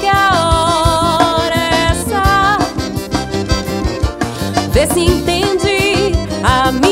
[0.00, 2.58] Que a hora é essa.
[4.72, 6.89] Vê se entende a minha.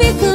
[0.00, 0.29] fico